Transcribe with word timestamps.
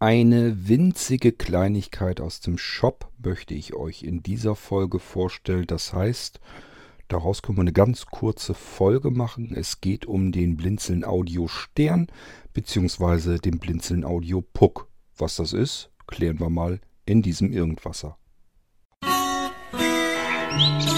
Eine 0.00 0.68
winzige 0.68 1.32
Kleinigkeit 1.32 2.20
aus 2.20 2.38
dem 2.38 2.56
Shop 2.56 3.10
möchte 3.18 3.54
ich 3.54 3.74
euch 3.74 4.04
in 4.04 4.22
dieser 4.22 4.54
Folge 4.54 5.00
vorstellen. 5.00 5.66
Das 5.66 5.92
heißt, 5.92 6.38
daraus 7.08 7.42
können 7.42 7.58
wir 7.58 7.62
eine 7.62 7.72
ganz 7.72 8.06
kurze 8.06 8.54
Folge 8.54 9.10
machen. 9.10 9.52
Es 9.56 9.80
geht 9.80 10.06
um 10.06 10.30
den 10.30 10.56
Blinzeln 10.56 11.04
Audio 11.04 11.48
Stern 11.48 12.06
bzw. 12.52 13.38
den 13.38 13.58
Blinzeln 13.58 14.04
Audio 14.04 14.40
Puck. 14.40 14.88
Was 15.16 15.34
das 15.34 15.52
ist, 15.52 15.90
klären 16.06 16.38
wir 16.38 16.48
mal 16.48 16.80
in 17.04 17.20
diesem 17.20 17.50
Irgendwasser. 17.52 18.18
Musik 19.02 20.97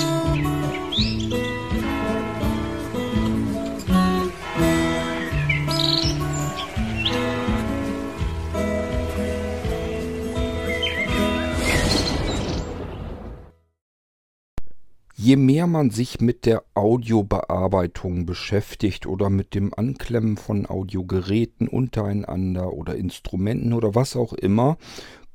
Je 15.23 15.37
mehr 15.37 15.67
man 15.67 15.91
sich 15.91 16.23
mit 16.23 16.47
der 16.47 16.65
Audiobearbeitung 16.73 18.25
beschäftigt 18.25 19.07
oder 19.07 19.29
mit 19.29 19.55
dem 19.55 19.75
Anklemmen 19.75 20.39
von 20.39 20.65
Audiogeräten 20.65 21.69
untereinander 21.69 22.73
oder 22.73 22.97
Instrumenten 22.97 23.75
oder 23.75 23.95
was 23.95 24.17
auch 24.17 24.33
immer, 24.33 24.79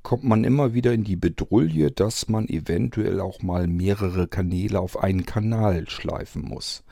kommt 0.02 0.24
man 0.24 0.44
immer 0.44 0.74
wieder 0.74 0.92
in 0.92 1.04
die 1.04 1.16
Bedrulle, 1.16 1.92
dass 1.92 2.28
man 2.30 2.48
eventuell 2.50 3.20
auch 3.20 3.44
mal 3.44 3.68
mehrere 3.68 4.28
Kanäle 4.28 4.80
auf 4.80 4.98
einen 4.98 5.28
Kanal 5.28 5.88
schleifen 5.88 6.42
muss. 6.42 6.84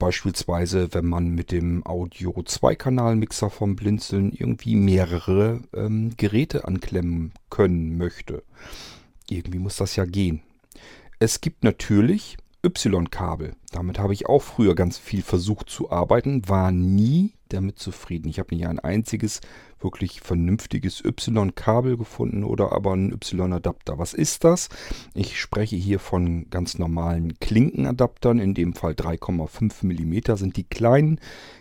Beispielsweise, 0.00 0.92
wenn 0.94 1.06
man 1.06 1.28
mit 1.28 1.52
dem 1.52 1.86
Audio 1.86 2.42
Zweikanalmixer 2.44 3.50
vom 3.50 3.76
Blinzeln 3.76 4.32
irgendwie 4.32 4.74
mehrere 4.74 5.60
ähm, 5.72 6.14
Geräte 6.16 6.66
anklemmen 6.66 7.34
können 7.50 7.96
möchte. 7.96 8.42
Irgendwie 9.30 9.60
muss 9.60 9.76
das 9.76 9.94
ja 9.94 10.06
gehen. 10.06 10.42
Es 11.24 11.40
gibt 11.40 11.62
natürlich 11.62 12.36
Y-Kabel. 12.66 13.54
Damit 13.70 14.00
habe 14.00 14.12
ich 14.12 14.26
auch 14.26 14.42
früher 14.42 14.74
ganz 14.74 14.98
viel 14.98 15.22
versucht 15.22 15.70
zu 15.70 15.92
arbeiten, 15.92 16.48
war 16.48 16.72
nie 16.72 17.34
damit 17.48 17.78
zufrieden. 17.78 18.28
Ich 18.28 18.40
habe 18.40 18.52
nicht 18.52 18.66
ein 18.66 18.80
einziges 18.80 19.40
wirklich 19.78 20.20
vernünftiges 20.20 21.00
Y-Kabel 21.04 21.96
gefunden 21.96 22.42
oder 22.42 22.72
aber 22.72 22.94
einen 22.94 23.12
Y-Adapter. 23.12 24.00
Was 24.00 24.14
ist 24.14 24.42
das? 24.42 24.68
Ich 25.14 25.40
spreche 25.40 25.76
hier 25.76 26.00
von 26.00 26.50
ganz 26.50 26.76
normalen 26.80 27.38
Klinkenadaptern, 27.38 28.40
in 28.40 28.54
dem 28.54 28.74
Fall 28.74 28.94
3,5 28.94 29.86
mm 29.86 30.36
sind 30.36 30.56
die 30.56 30.64
kleinen 30.64 31.20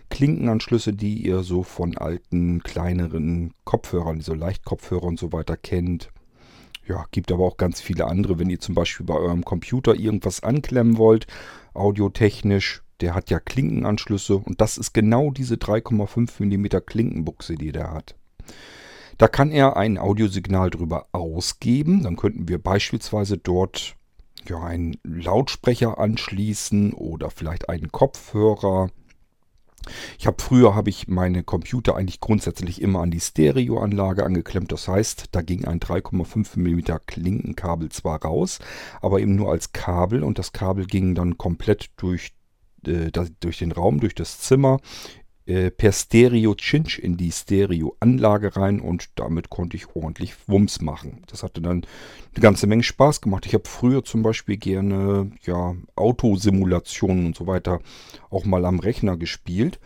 Klinkenanschlüsse, 0.10 0.94
die 0.94 1.24
ihr 1.24 1.44
so 1.44 1.62
von 1.62 1.96
alten, 2.00 2.64
kleineren 2.64 3.54
Kopfhörern, 3.64 4.22
so 4.22 4.34
Leichtkopfhörer 4.34 5.04
und 5.04 5.20
so 5.20 5.32
weiter 5.32 5.56
kennt. 5.56 6.10
Ja, 6.92 7.06
gibt 7.12 7.32
aber 7.32 7.46
auch 7.46 7.56
ganz 7.56 7.80
viele 7.80 8.06
andere. 8.06 8.38
Wenn 8.38 8.50
ihr 8.50 8.60
zum 8.60 8.76
Beispiel 8.76 9.06
bei 9.06 9.14
eurem 9.14 9.46
Computer 9.46 9.96
irgendwas 9.96 10.44
anklemmen 10.44 10.98
wollt, 10.98 11.26
audiotechnisch, 11.74 12.84
der 13.00 13.16
hat 13.16 13.30
ja 13.30 13.40
Klinkenanschlüsse 13.40 14.36
und 14.36 14.60
das 14.60 14.78
ist 14.78 14.94
genau 14.94 15.32
diese 15.32 15.56
3,5 15.56 16.44
mm 16.44 16.86
Klinkenbuchse, 16.86 17.56
die 17.56 17.72
der 17.72 17.94
hat. 17.94 18.16
Da 19.18 19.30
kann 19.30 19.52
er 19.52 19.78
ein 19.78 19.98
Audiosignal 19.98 20.70
drüber 20.70 21.08
ausgeben. 21.14 22.04
Dann 22.04 22.18
könnten 22.18 22.50
wir 22.50 22.62
beispielsweise 22.62 23.38
dort 23.38 23.96
ja, 24.50 24.62
einen 24.62 24.98
Lautsprecher 25.04 25.98
anschließen 25.98 26.92
oder 26.92 27.30
vielleicht 27.30 27.70
einen 27.70 27.94
Kopfhörer 27.94 28.90
ich 30.20 30.28
habe 30.28 30.42
früher 30.42 30.76
habe 30.76 30.90
ich 30.90 31.08
meine 31.08 31.44
Computer 31.44 31.96
eigentlich 31.96 32.20
grundsätzlich 32.20 32.82
immer 32.82 33.02
an 33.02 33.12
die 33.12 33.20
Stereoanlage 33.20 34.24
angeklemmt. 34.24 34.72
Das 34.72 34.88
heißt, 34.88 35.26
da 35.32 35.42
ging 35.42 35.66
ein 35.66 35.80
3,5 35.80 36.58
mm 36.58 37.00
Klinkenkabel 37.06 37.90
zwar 37.90 38.22
raus, 38.24 38.60
aber 39.02 39.20
eben 39.20 39.36
nur 39.36 39.52
als 39.52 39.72
Kabel 39.72 40.24
und 40.24 40.40
das 40.40 40.54
Kabel 40.54 40.86
ging 40.86 41.16
dann 41.16 41.38
komplett 41.38 41.90
durch, 41.98 42.34
äh, 42.86 43.12
durch 43.40 43.58
den 43.60 43.72
Raum, 43.72 44.00
durch 44.00 44.16
das 44.16 44.40
Zimmer 44.40 44.80
äh, 45.46 45.72
per 45.72 45.92
Stereo-Cinch 45.92 47.00
in 47.00 47.18
die 47.18 47.32
Stereo-Anlage 47.32 48.56
rein 48.56 48.80
und 48.80 49.10
damit 49.16 49.50
konnte 49.50 49.76
ich 49.76 49.96
ordentlich 49.96 50.36
Wumms 50.48 50.82
machen. 50.82 51.24
Das 51.28 51.44
hatte 51.44 51.62
dann 51.62 51.86
eine 52.34 52.42
ganze 52.42 52.68
Menge 52.68 52.84
Spaß 52.84 53.22
gemacht. 53.22 53.46
Ich 53.46 53.54
habe 53.54 53.68
früher 53.68 54.04
zum 54.04 54.24
Beispiel 54.24 54.58
gerne 54.58 55.32
ja, 55.44 55.76
Autosimulationen 55.96 57.26
und 57.26 57.36
so 57.36 57.48
weiter 57.48 57.80
auch 58.30 58.46
mal 58.46 58.66
am 58.66 58.80
Rechner 58.80 59.18
gespielt. 59.18 59.80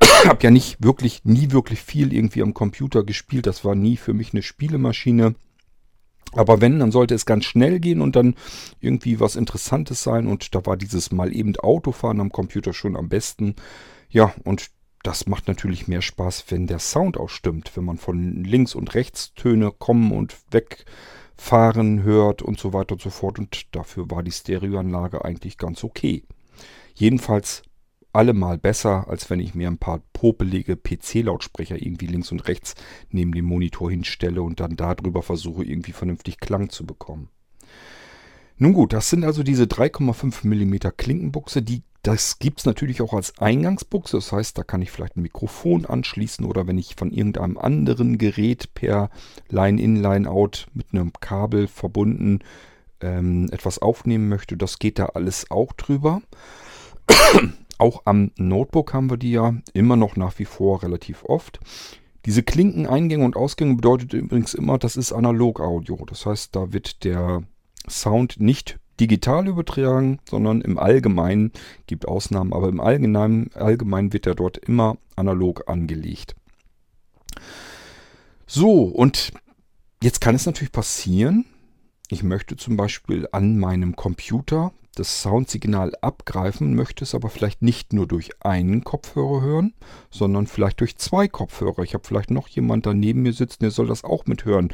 habe 0.24 0.42
ja 0.42 0.50
nicht 0.50 0.82
wirklich, 0.82 1.24
nie 1.24 1.50
wirklich 1.50 1.80
viel 1.80 2.12
irgendwie 2.12 2.42
am 2.42 2.54
Computer 2.54 3.04
gespielt. 3.04 3.46
Das 3.46 3.64
war 3.64 3.74
nie 3.74 3.96
für 3.96 4.14
mich 4.14 4.32
eine 4.32 4.42
Spielemaschine. 4.42 5.34
Aber 6.32 6.60
wenn, 6.60 6.78
dann 6.78 6.92
sollte 6.92 7.14
es 7.14 7.26
ganz 7.26 7.44
schnell 7.44 7.80
gehen 7.80 8.00
und 8.00 8.14
dann 8.14 8.34
irgendwie 8.80 9.18
was 9.18 9.36
Interessantes 9.36 10.02
sein. 10.02 10.26
Und 10.26 10.54
da 10.54 10.64
war 10.66 10.76
dieses 10.76 11.10
mal 11.10 11.34
eben 11.34 11.56
Autofahren 11.56 12.20
am 12.20 12.30
Computer 12.30 12.72
schon 12.72 12.96
am 12.96 13.08
besten. 13.08 13.54
Ja, 14.10 14.34
und 14.44 14.70
das 15.08 15.26
macht 15.26 15.48
natürlich 15.48 15.88
mehr 15.88 16.02
Spaß, 16.02 16.44
wenn 16.50 16.66
der 16.66 16.80
Sound 16.80 17.16
auch 17.16 17.30
stimmt, 17.30 17.74
wenn 17.74 17.84
man 17.86 17.96
von 17.96 18.44
links 18.44 18.74
und 18.74 18.94
rechts 18.94 19.32
Töne 19.32 19.72
kommen 19.72 20.12
und 20.12 20.36
wegfahren 20.50 22.02
hört 22.02 22.42
und 22.42 22.60
so 22.60 22.74
weiter 22.74 22.92
und 22.92 23.00
so 23.00 23.08
fort. 23.08 23.38
Und 23.38 23.74
dafür 23.74 24.10
war 24.10 24.22
die 24.22 24.32
Stereoanlage 24.32 25.24
eigentlich 25.24 25.56
ganz 25.56 25.82
okay. 25.82 26.24
Jedenfalls 26.94 27.62
allemal 28.12 28.58
besser, 28.58 29.08
als 29.08 29.30
wenn 29.30 29.40
ich 29.40 29.54
mir 29.54 29.68
ein 29.68 29.78
paar 29.78 30.02
popelige 30.12 30.76
PC-Lautsprecher 30.76 31.80
irgendwie 31.80 32.08
links 32.08 32.30
und 32.30 32.46
rechts 32.46 32.74
neben 33.08 33.32
dem 33.32 33.46
Monitor 33.46 33.90
hinstelle 33.90 34.42
und 34.42 34.60
dann 34.60 34.76
darüber 34.76 35.22
versuche, 35.22 35.64
irgendwie 35.64 35.92
vernünftig 35.92 36.38
Klang 36.38 36.68
zu 36.68 36.84
bekommen. 36.84 37.30
Nun 38.58 38.74
gut, 38.74 38.92
das 38.92 39.08
sind 39.08 39.24
also 39.24 39.42
diese 39.42 39.64
3,5 39.64 40.46
mm 40.46 40.92
Klinkenbuchse, 40.98 41.62
die 41.62 41.82
das 42.08 42.38
gibt 42.38 42.60
es 42.60 42.64
natürlich 42.64 43.02
auch 43.02 43.12
als 43.12 43.38
Eingangsbuchse. 43.38 44.16
Das 44.16 44.32
heißt, 44.32 44.56
da 44.56 44.62
kann 44.62 44.80
ich 44.80 44.90
vielleicht 44.90 45.18
ein 45.18 45.22
Mikrofon 45.22 45.84
anschließen 45.84 46.46
oder 46.46 46.66
wenn 46.66 46.78
ich 46.78 46.96
von 46.96 47.12
irgendeinem 47.12 47.58
anderen 47.58 48.16
Gerät 48.16 48.72
per 48.72 49.10
Line-In, 49.50 49.96
Line-Out 49.96 50.68
mit 50.72 50.86
einem 50.92 51.12
Kabel 51.20 51.68
verbunden 51.68 52.38
ähm, 53.02 53.50
etwas 53.52 53.80
aufnehmen 53.80 54.30
möchte, 54.30 54.56
das 54.56 54.78
geht 54.78 54.98
da 54.98 55.04
alles 55.04 55.50
auch 55.50 55.74
drüber. 55.74 56.22
auch 57.78 58.00
am 58.06 58.30
Notebook 58.38 58.94
haben 58.94 59.10
wir 59.10 59.18
die 59.18 59.32
ja 59.32 59.56
immer 59.74 59.96
noch 59.96 60.16
nach 60.16 60.38
wie 60.38 60.46
vor 60.46 60.82
relativ 60.82 61.24
oft. 61.24 61.60
Diese 62.24 62.42
Klinkeneingänge 62.42 63.22
und 63.22 63.36
Ausgänge 63.36 63.74
bedeutet 63.74 64.14
übrigens 64.14 64.54
immer, 64.54 64.78
das 64.78 64.96
ist 64.96 65.12
Analog-Audio. 65.12 66.06
Das 66.06 66.24
heißt, 66.24 66.56
da 66.56 66.72
wird 66.72 67.04
der 67.04 67.42
Sound 67.86 68.40
nicht 68.40 68.78
digital 69.00 69.46
übertragen, 69.46 70.18
sondern 70.28 70.60
im 70.60 70.78
Allgemeinen, 70.78 71.52
gibt 71.86 72.08
Ausnahmen, 72.08 72.52
aber 72.52 72.68
im 72.68 72.80
Allgemeinen, 72.80 73.50
Allgemeinen 73.54 74.12
wird 74.12 74.26
er 74.26 74.34
dort 74.34 74.58
immer 74.58 74.96
analog 75.16 75.68
angelegt. 75.68 76.34
So, 78.46 78.82
und 78.84 79.32
jetzt 80.02 80.20
kann 80.20 80.34
es 80.34 80.46
natürlich 80.46 80.72
passieren, 80.72 81.44
ich 82.08 82.22
möchte 82.22 82.56
zum 82.56 82.76
Beispiel 82.76 83.28
an 83.32 83.58
meinem 83.58 83.94
Computer 83.94 84.72
das 84.94 85.22
Soundsignal 85.22 85.92
abgreifen, 86.00 86.74
möchte 86.74 87.04
es 87.04 87.14
aber 87.14 87.28
vielleicht 87.28 87.62
nicht 87.62 87.92
nur 87.92 88.06
durch 88.06 88.30
einen 88.40 88.82
Kopfhörer 88.82 89.42
hören, 89.42 89.74
sondern 90.10 90.46
vielleicht 90.46 90.80
durch 90.80 90.96
zwei 90.96 91.28
Kopfhörer. 91.28 91.82
Ich 91.82 91.94
habe 91.94 92.04
vielleicht 92.04 92.30
noch 92.30 92.48
jemand 92.48 92.86
daneben 92.86 93.22
mir 93.22 93.32
sitzen, 93.32 93.58
der 93.60 93.70
soll 93.70 93.86
das 93.86 94.04
auch 94.04 94.26
mithören. 94.26 94.72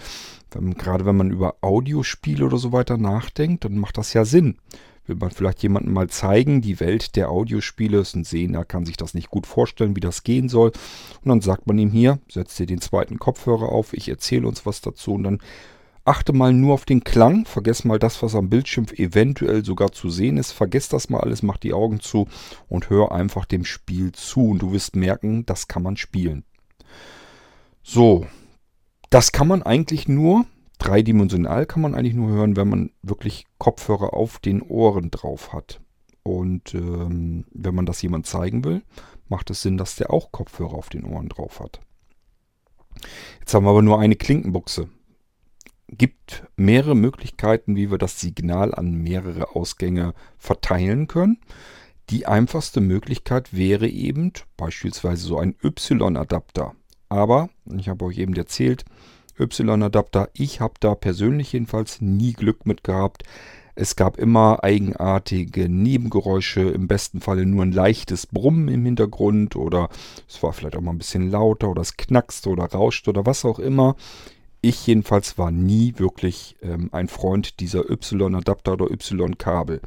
Wenn, 0.50 0.74
gerade 0.74 1.04
wenn 1.04 1.16
man 1.16 1.30
über 1.30 1.56
Audiospiele 1.60 2.46
oder 2.46 2.58
so 2.58 2.72
weiter 2.72 2.96
nachdenkt, 2.96 3.64
dann 3.64 3.76
macht 3.76 3.98
das 3.98 4.14
ja 4.14 4.24
Sinn. 4.24 4.56
Will 5.06 5.16
man 5.16 5.30
vielleicht 5.30 5.62
jemandem 5.62 5.92
mal 5.92 6.08
zeigen, 6.08 6.62
die 6.62 6.80
Welt 6.80 7.16
der 7.16 7.28
Audiospiele 7.28 7.98
ist 7.98 8.16
ein 8.16 8.24
Sehner, 8.24 8.64
kann 8.64 8.86
sich 8.86 8.96
das 8.96 9.12
nicht 9.12 9.28
gut 9.28 9.46
vorstellen, 9.46 9.96
wie 9.96 10.00
das 10.00 10.22
gehen 10.22 10.48
soll. 10.48 10.72
Und 11.22 11.28
dann 11.28 11.42
sagt 11.42 11.66
man 11.66 11.76
ihm 11.76 11.90
hier, 11.90 12.20
setzt 12.30 12.58
dir 12.58 12.66
den 12.66 12.80
zweiten 12.80 13.18
Kopfhörer 13.18 13.68
auf, 13.68 13.92
ich 13.92 14.08
erzähle 14.08 14.48
uns 14.48 14.64
was 14.64 14.80
dazu 14.80 15.12
und 15.12 15.24
dann 15.24 15.40
Achte 16.06 16.34
mal 16.34 16.52
nur 16.52 16.74
auf 16.74 16.84
den 16.84 17.02
Klang, 17.02 17.46
vergesst 17.46 17.86
mal 17.86 17.98
das, 17.98 18.22
was 18.22 18.34
am 18.34 18.50
Bildschirm 18.50 18.86
eventuell 18.94 19.64
sogar 19.64 19.92
zu 19.92 20.10
sehen 20.10 20.36
ist. 20.36 20.52
Vergesst 20.52 20.92
das 20.92 21.08
mal 21.08 21.20
alles, 21.20 21.42
mach 21.42 21.56
die 21.56 21.72
Augen 21.72 22.00
zu 22.00 22.28
und 22.68 22.90
hör 22.90 23.12
einfach 23.12 23.46
dem 23.46 23.64
Spiel 23.64 24.12
zu. 24.12 24.50
Und 24.50 24.58
du 24.60 24.72
wirst 24.72 24.96
merken, 24.96 25.46
das 25.46 25.66
kann 25.66 25.82
man 25.82 25.96
spielen. 25.96 26.44
So, 27.82 28.26
das 29.08 29.32
kann 29.32 29.48
man 29.48 29.62
eigentlich 29.62 30.06
nur, 30.06 30.44
dreidimensional 30.78 31.64
kann 31.64 31.80
man 31.80 31.94
eigentlich 31.94 32.14
nur 32.14 32.30
hören, 32.30 32.56
wenn 32.56 32.68
man 32.68 32.90
wirklich 33.02 33.46
Kopfhörer 33.56 34.12
auf 34.12 34.38
den 34.38 34.60
Ohren 34.60 35.10
drauf 35.10 35.54
hat. 35.54 35.80
Und 36.22 36.74
ähm, 36.74 37.46
wenn 37.52 37.74
man 37.74 37.86
das 37.86 38.02
jemand 38.02 38.26
zeigen 38.26 38.64
will, 38.64 38.82
macht 39.28 39.48
es 39.48 39.62
Sinn, 39.62 39.78
dass 39.78 39.96
der 39.96 40.10
auch 40.10 40.32
Kopfhörer 40.32 40.74
auf 40.74 40.90
den 40.90 41.04
Ohren 41.04 41.30
drauf 41.30 41.60
hat. 41.60 41.80
Jetzt 43.40 43.54
haben 43.54 43.64
wir 43.64 43.70
aber 43.70 43.82
nur 43.82 43.98
eine 43.98 44.16
Klinkenbuchse 44.16 44.88
gibt 45.96 46.44
mehrere 46.56 46.94
Möglichkeiten, 46.94 47.76
wie 47.76 47.90
wir 47.90 47.98
das 47.98 48.20
Signal 48.20 48.74
an 48.74 48.92
mehrere 48.92 49.54
Ausgänge 49.54 50.14
verteilen 50.38 51.06
können. 51.06 51.38
Die 52.10 52.26
einfachste 52.26 52.80
Möglichkeit 52.80 53.56
wäre 53.56 53.88
eben 53.88 54.32
beispielsweise 54.56 55.26
so 55.26 55.38
ein 55.38 55.54
Y-Adapter. 55.62 56.74
Aber, 57.08 57.48
ich 57.76 57.88
habe 57.88 58.04
euch 58.04 58.18
eben 58.18 58.34
erzählt, 58.34 58.84
Y-Adapter. 59.38 60.28
Ich 60.34 60.60
habe 60.60 60.74
da 60.80 60.94
persönlich 60.94 61.52
jedenfalls 61.52 62.00
nie 62.00 62.32
Glück 62.32 62.66
mit 62.66 62.84
gehabt. 62.84 63.24
Es 63.76 63.96
gab 63.96 64.18
immer 64.18 64.62
eigenartige 64.62 65.68
Nebengeräusche, 65.68 66.60
im 66.60 66.86
besten 66.86 67.20
Falle 67.20 67.44
nur 67.44 67.64
ein 67.64 67.72
leichtes 67.72 68.26
Brummen 68.26 68.68
im 68.68 68.84
Hintergrund 68.84 69.56
oder 69.56 69.88
es 70.28 70.40
war 70.44 70.52
vielleicht 70.52 70.76
auch 70.76 70.80
mal 70.80 70.92
ein 70.92 70.98
bisschen 70.98 71.28
lauter 71.28 71.70
oder 71.70 71.82
es 71.82 71.96
knackste 71.96 72.50
oder 72.50 72.66
rauschte 72.66 73.10
oder 73.10 73.26
was 73.26 73.44
auch 73.44 73.58
immer. 73.58 73.96
Ich 74.64 74.86
jedenfalls 74.86 75.36
war 75.36 75.50
nie 75.50 75.92
wirklich 75.98 76.56
ähm, 76.62 76.88
ein 76.90 77.08
Freund 77.08 77.60
dieser 77.60 77.90
Y-Adapter 77.90 78.72
oder 78.72 78.90
Y-Kabel. 78.90 79.82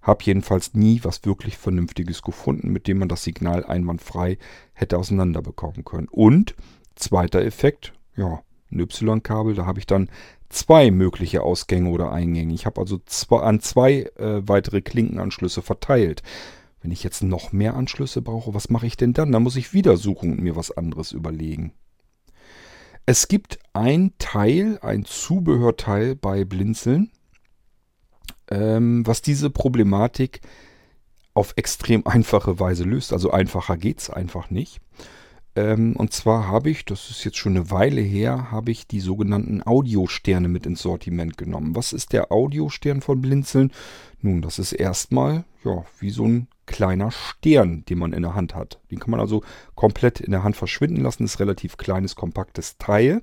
Hab 0.00 0.22
jedenfalls 0.22 0.72
nie 0.72 1.00
was 1.02 1.26
wirklich 1.26 1.58
Vernünftiges 1.58 2.22
gefunden, 2.22 2.72
mit 2.72 2.88
dem 2.88 3.00
man 3.00 3.10
das 3.10 3.22
Signal 3.22 3.66
einwandfrei 3.66 4.38
hätte 4.72 4.96
auseinanderbekommen 4.96 5.84
können. 5.84 6.08
Und 6.10 6.54
zweiter 6.94 7.44
Effekt, 7.44 7.92
ja, 8.16 8.40
ein 8.72 8.80
Y-Kabel, 8.80 9.56
da 9.56 9.66
habe 9.66 9.78
ich 9.78 9.86
dann 9.86 10.08
zwei 10.48 10.90
mögliche 10.90 11.42
Ausgänge 11.42 11.90
oder 11.90 12.10
Eingänge. 12.10 12.54
Ich 12.54 12.64
habe 12.64 12.80
also 12.80 13.00
zwei, 13.04 13.40
an 13.40 13.60
zwei 13.60 14.10
äh, 14.16 14.40
weitere 14.48 14.80
Klinkenanschlüsse 14.80 15.60
verteilt. 15.60 16.22
Wenn 16.80 16.92
ich 16.92 17.04
jetzt 17.04 17.22
noch 17.22 17.52
mehr 17.52 17.76
Anschlüsse 17.76 18.22
brauche, 18.22 18.54
was 18.54 18.70
mache 18.70 18.86
ich 18.86 18.96
denn 18.96 19.12
dann? 19.12 19.32
Da 19.32 19.38
muss 19.38 19.56
ich 19.56 19.74
wieder 19.74 19.98
suchen 19.98 20.32
und 20.32 20.40
mir 20.40 20.56
was 20.56 20.70
anderes 20.70 21.12
überlegen. 21.12 21.74
Es 23.06 23.28
gibt 23.28 23.58
ein 23.74 24.12
Teil, 24.18 24.78
ein 24.80 25.04
Zubehörteil 25.04 26.16
bei 26.16 26.44
Blinzeln, 26.44 27.10
ähm, 28.50 29.06
was 29.06 29.20
diese 29.20 29.50
Problematik 29.50 30.40
auf 31.34 31.52
extrem 31.56 32.06
einfache 32.06 32.58
Weise 32.60 32.84
löst. 32.84 33.12
Also 33.12 33.30
einfacher 33.30 33.76
geht 33.76 34.00
es 34.00 34.10
einfach 34.10 34.50
nicht. 34.50 34.80
Ähm, 35.56 35.94
und 35.96 36.12
zwar 36.12 36.48
habe 36.48 36.70
ich, 36.70 36.84
das 36.84 37.10
ist 37.10 37.24
jetzt 37.24 37.38
schon 37.38 37.56
eine 37.56 37.70
Weile 37.70 38.00
her, 38.00 38.50
habe 38.50 38.70
ich 38.70 38.86
die 38.86 39.00
sogenannten 39.00 39.62
Audiosterne 39.62 40.48
mit 40.48 40.66
ins 40.66 40.82
Sortiment 40.82 41.38
genommen. 41.38 41.76
Was 41.76 41.92
ist 41.92 42.12
der 42.12 42.32
Audiostern 42.32 43.00
von 43.00 43.20
Blinzeln? 43.20 43.72
Nun, 44.20 44.42
das 44.42 44.58
ist 44.58 44.72
erstmal 44.72 45.44
ja, 45.64 45.84
wie 46.00 46.10
so 46.10 46.26
ein 46.26 46.48
kleiner 46.66 47.10
Stern, 47.10 47.84
den 47.84 47.98
man 47.98 48.12
in 48.12 48.22
der 48.22 48.34
Hand 48.34 48.54
hat. 48.54 48.80
Den 48.90 48.98
kann 48.98 49.10
man 49.10 49.20
also 49.20 49.42
komplett 49.74 50.20
in 50.20 50.32
der 50.32 50.42
Hand 50.42 50.56
verschwinden 50.56 51.02
lassen. 51.02 51.24
Das 51.24 51.34
ist 51.34 51.40
relativ 51.40 51.76
kleines, 51.76 52.16
kompaktes 52.16 52.78
Teil. 52.78 53.22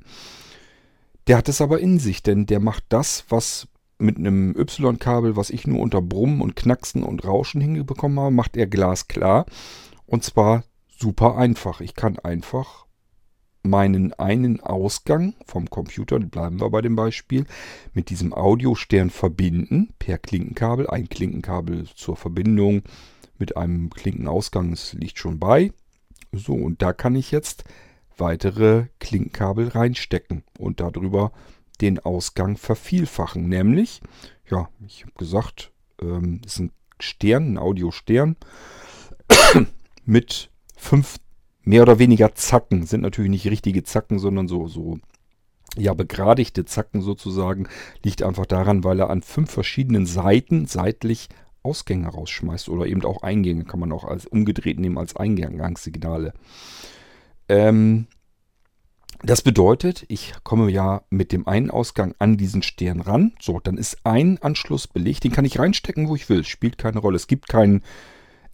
Der 1.27 1.37
hat 1.37 1.49
es 1.49 1.61
aber 1.61 1.79
in 1.79 1.99
sich, 1.99 2.23
denn 2.23 2.45
der 2.45 2.59
macht 2.59 2.83
das, 2.89 3.25
was 3.29 3.67
mit 3.97 4.17
einem 4.17 4.55
Y-Kabel, 4.57 5.35
was 5.35 5.49
ich 5.49 5.67
nur 5.67 5.79
unter 5.79 6.01
Brummen 6.01 6.41
und 6.41 6.55
Knacksen 6.55 7.03
und 7.03 7.23
Rauschen 7.23 7.61
hingebekommen 7.61 8.19
habe, 8.19 8.31
macht 8.31 8.57
er 8.57 8.67
glasklar. 8.67 9.45
Und 10.07 10.23
zwar 10.23 10.63
super 11.01 11.35
einfach. 11.35 11.81
Ich 11.81 11.95
kann 11.95 12.19
einfach 12.19 12.85
meinen 13.63 14.13
einen 14.13 14.59
Ausgang 14.59 15.33
vom 15.45 15.69
Computer, 15.69 16.19
bleiben 16.19 16.59
wir 16.59 16.69
bei 16.69 16.81
dem 16.81 16.95
Beispiel, 16.95 17.45
mit 17.93 18.09
diesem 18.09 18.33
Audiostern 18.33 19.09
verbinden 19.09 19.93
per 19.99 20.17
Klinkenkabel. 20.17 20.87
Ein 20.87 21.09
Klinkenkabel 21.09 21.87
zur 21.95 22.15
Verbindung 22.15 22.83
mit 23.37 23.57
einem 23.57 23.89
Klinkenausgang, 23.89 24.71
das 24.71 24.93
liegt 24.93 25.17
schon 25.17 25.39
bei. 25.39 25.71
So, 26.31 26.53
und 26.53 26.81
da 26.81 26.93
kann 26.93 27.15
ich 27.15 27.31
jetzt 27.31 27.63
weitere 28.17 28.85
Klinkenkabel 28.99 29.69
reinstecken 29.69 30.43
und 30.57 30.79
darüber 30.79 31.31
den 31.81 31.97
Ausgang 31.99 32.57
vervielfachen. 32.57 33.49
Nämlich, 33.49 34.01
ja, 34.49 34.69
ich 34.85 35.01
habe 35.01 35.13
gesagt, 35.17 35.71
ähm, 35.99 36.41
ist 36.45 36.59
ein 36.59 36.71
Stern, 36.99 37.53
ein 37.53 37.57
Audiostern 37.57 38.37
mit 40.05 40.50
fünf 40.81 41.17
mehr 41.63 41.83
oder 41.83 41.99
weniger 41.99 42.33
Zacken. 42.33 42.85
Sind 42.85 43.01
natürlich 43.01 43.31
nicht 43.31 43.47
richtige 43.47 43.83
Zacken, 43.83 44.19
sondern 44.19 44.47
so, 44.47 44.67
so 44.67 44.99
ja, 45.77 45.93
begradigte 45.93 46.65
Zacken 46.65 47.01
sozusagen. 47.01 47.67
Liegt 48.03 48.23
einfach 48.23 48.45
daran, 48.45 48.83
weil 48.83 48.99
er 48.99 49.09
an 49.09 49.21
fünf 49.21 49.51
verschiedenen 49.51 50.05
Seiten 50.05 50.65
seitlich 50.65 51.29
Ausgänge 51.63 52.07
rausschmeißt 52.07 52.69
oder 52.69 52.87
eben 52.87 53.05
auch 53.05 53.21
Eingänge 53.21 53.65
kann 53.65 53.79
man 53.79 53.91
auch 53.91 54.03
als 54.03 54.25
umgedreht 54.25 54.79
nehmen 54.79 54.97
als 54.97 55.15
Eingangssignale. 55.15 56.33
Ähm, 57.47 58.07
das 59.21 59.43
bedeutet, 59.43 60.03
ich 60.07 60.33
komme 60.43 60.71
ja 60.71 61.03
mit 61.11 61.31
dem 61.31 61.47
einen 61.47 61.69
Ausgang 61.69 62.15
an 62.17 62.37
diesen 62.37 62.63
Stern 62.63 63.01
ran. 63.01 63.33
So, 63.39 63.59
dann 63.59 63.77
ist 63.77 63.99
ein 64.03 64.39
Anschluss 64.39 64.87
belegt. 64.87 65.23
Den 65.23 65.31
kann 65.31 65.45
ich 65.45 65.59
reinstecken, 65.59 66.09
wo 66.09 66.15
ich 66.15 66.27
will. 66.27 66.43
Spielt 66.43 66.79
keine 66.79 66.97
Rolle. 66.97 67.17
Es 67.17 67.27
gibt 67.27 67.47
keinen 67.47 67.83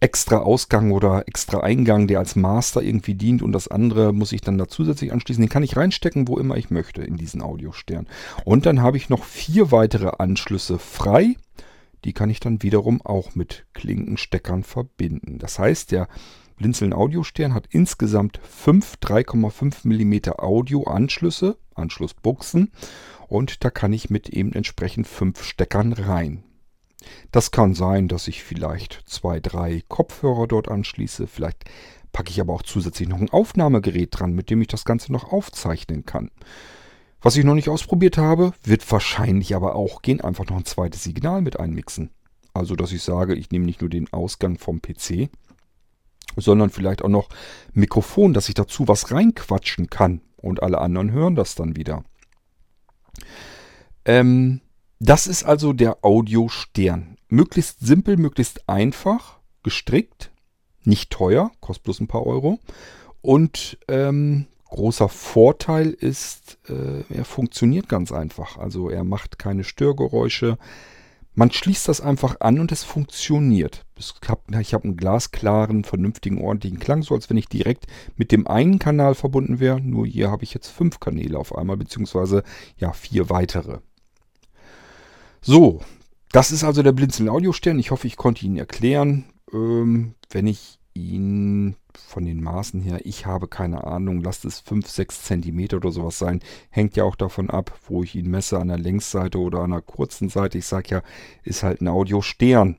extra 0.00 0.38
Ausgang 0.38 0.92
oder 0.92 1.26
extra 1.26 1.60
Eingang, 1.60 2.06
der 2.06 2.20
als 2.20 2.36
Master 2.36 2.82
irgendwie 2.82 3.14
dient 3.14 3.42
und 3.42 3.52
das 3.52 3.68
andere 3.68 4.12
muss 4.12 4.32
ich 4.32 4.40
dann 4.40 4.58
da 4.58 4.68
zusätzlich 4.68 5.12
anschließen. 5.12 5.42
Den 5.42 5.50
kann 5.50 5.62
ich 5.62 5.76
reinstecken, 5.76 6.28
wo 6.28 6.38
immer 6.38 6.56
ich 6.56 6.70
möchte 6.70 7.02
in 7.02 7.16
diesen 7.16 7.42
Audiostern. 7.42 8.06
Und 8.44 8.66
dann 8.66 8.80
habe 8.80 8.96
ich 8.96 9.08
noch 9.08 9.24
vier 9.24 9.72
weitere 9.72 10.10
Anschlüsse 10.18 10.78
frei. 10.78 11.36
Die 12.04 12.12
kann 12.12 12.30
ich 12.30 12.38
dann 12.38 12.62
wiederum 12.62 13.02
auch 13.02 13.34
mit 13.34 13.66
Klinkensteckern 13.74 14.62
verbinden. 14.62 15.38
Das 15.38 15.58
heißt, 15.58 15.90
der 15.90 16.08
Blinzeln 16.56 16.92
Audiostern 16.92 17.54
hat 17.54 17.66
insgesamt 17.70 18.40
fünf 18.42 18.96
3,5 19.02 19.84
mm 19.84 20.32
Audioanschlüsse, 20.38 21.56
Anschlussbuchsen 21.74 22.72
und 23.28 23.64
da 23.64 23.70
kann 23.70 23.92
ich 23.92 24.10
mit 24.10 24.28
eben 24.28 24.52
entsprechend 24.52 25.06
fünf 25.06 25.42
Steckern 25.42 25.92
rein. 25.92 26.42
Das 27.30 27.50
kann 27.50 27.74
sein, 27.74 28.08
dass 28.08 28.28
ich 28.28 28.42
vielleicht 28.42 29.02
zwei, 29.06 29.40
drei 29.40 29.82
Kopfhörer 29.88 30.46
dort 30.46 30.68
anschließe. 30.68 31.26
Vielleicht 31.26 31.64
packe 32.12 32.30
ich 32.30 32.40
aber 32.40 32.54
auch 32.54 32.62
zusätzlich 32.62 33.08
noch 33.08 33.20
ein 33.20 33.30
Aufnahmegerät 33.30 34.08
dran, 34.12 34.32
mit 34.32 34.50
dem 34.50 34.60
ich 34.60 34.68
das 34.68 34.84
Ganze 34.84 35.12
noch 35.12 35.32
aufzeichnen 35.32 36.04
kann. 36.04 36.30
Was 37.20 37.36
ich 37.36 37.44
noch 37.44 37.54
nicht 37.54 37.68
ausprobiert 37.68 38.16
habe, 38.16 38.52
wird 38.62 38.90
wahrscheinlich 38.90 39.54
aber 39.54 39.74
auch 39.74 40.02
gehen, 40.02 40.20
einfach 40.20 40.46
noch 40.46 40.56
ein 40.56 40.64
zweites 40.64 41.02
Signal 41.02 41.42
mit 41.42 41.58
einmixen. 41.58 42.10
Also, 42.54 42.76
dass 42.76 42.92
ich 42.92 43.02
sage, 43.02 43.34
ich 43.34 43.50
nehme 43.50 43.66
nicht 43.66 43.80
nur 43.80 43.90
den 43.90 44.12
Ausgang 44.12 44.58
vom 44.58 44.80
PC, 44.80 45.28
sondern 46.36 46.70
vielleicht 46.70 47.02
auch 47.02 47.08
noch 47.08 47.28
Mikrofon, 47.72 48.34
dass 48.34 48.48
ich 48.48 48.54
dazu 48.54 48.88
was 48.88 49.10
reinquatschen 49.10 49.90
kann 49.90 50.20
und 50.36 50.62
alle 50.62 50.78
anderen 50.78 51.12
hören 51.12 51.34
das 51.34 51.54
dann 51.54 51.76
wieder. 51.76 52.04
Ähm, 54.04 54.60
das 55.00 55.26
ist 55.26 55.44
also 55.44 55.72
der 55.72 56.04
Audio-Stern. 56.04 57.16
Möglichst 57.28 57.80
simpel, 57.80 58.16
möglichst 58.16 58.68
einfach, 58.68 59.38
gestrickt, 59.62 60.30
nicht 60.84 61.10
teuer, 61.10 61.52
kostet 61.60 61.84
bloß 61.84 62.00
ein 62.00 62.08
paar 62.08 62.26
Euro. 62.26 62.58
Und 63.20 63.78
ähm, 63.88 64.46
großer 64.64 65.08
Vorteil 65.08 65.90
ist, 65.90 66.58
äh, 66.68 67.02
er 67.14 67.24
funktioniert 67.24 67.88
ganz 67.88 68.12
einfach. 68.12 68.56
Also 68.56 68.88
er 68.90 69.04
macht 69.04 69.38
keine 69.38 69.64
Störgeräusche. 69.64 70.58
Man 71.34 71.52
schließt 71.52 71.86
das 71.86 72.00
einfach 72.00 72.40
an 72.40 72.58
und 72.58 72.72
es 72.72 72.82
funktioniert. 72.82 73.84
Ich 73.96 74.72
habe 74.72 74.84
einen 74.84 74.96
glasklaren, 74.96 75.84
vernünftigen, 75.84 76.40
ordentlichen 76.40 76.80
Klang, 76.80 77.02
so 77.02 77.14
als 77.14 77.30
wenn 77.30 77.36
ich 77.36 77.48
direkt 77.48 77.86
mit 78.16 78.32
dem 78.32 78.48
einen 78.48 78.80
Kanal 78.80 79.14
verbunden 79.14 79.60
wäre. 79.60 79.80
Nur 79.80 80.06
hier 80.06 80.30
habe 80.30 80.42
ich 80.42 80.54
jetzt 80.54 80.68
fünf 80.68 80.98
Kanäle 80.98 81.38
auf 81.38 81.54
einmal, 81.54 81.76
beziehungsweise 81.76 82.42
ja 82.76 82.92
vier 82.92 83.30
weitere. 83.30 83.78
So, 85.48 85.80
das 86.30 86.50
ist 86.50 86.62
also 86.62 86.82
der 86.82 86.92
Blinzeln 86.92 87.30
Audiostern. 87.30 87.78
Ich 87.78 87.90
hoffe, 87.90 88.06
ich 88.06 88.18
konnte 88.18 88.44
Ihnen 88.44 88.58
erklären. 88.58 89.24
Ähm, 89.50 90.14
wenn 90.28 90.46
ich 90.46 90.78
ihn 90.92 91.74
von 91.94 92.26
den 92.26 92.42
Maßen 92.42 92.82
her, 92.82 93.00
ich 93.04 93.24
habe 93.24 93.48
keine 93.48 93.84
Ahnung, 93.84 94.20
lasst 94.20 94.44
es 94.44 94.60
5, 94.60 94.86
6 94.86 95.22
cm 95.22 95.68
oder 95.72 95.90
sowas 95.90 96.18
sein. 96.18 96.40
Hängt 96.68 96.96
ja 96.96 97.04
auch 97.04 97.16
davon 97.16 97.48
ab, 97.48 97.80
wo 97.86 98.02
ich 98.02 98.14
ihn 98.14 98.28
messe, 98.28 98.58
an 98.58 98.68
der 98.68 98.76
Längsseite 98.76 99.38
oder 99.38 99.60
an 99.60 99.70
der 99.70 99.80
kurzen 99.80 100.28
Seite. 100.28 100.58
Ich 100.58 100.66
sage 100.66 100.88
ja, 100.90 101.02
ist 101.44 101.62
halt 101.62 101.80
ein 101.80 101.88
Audiostern. 101.88 102.76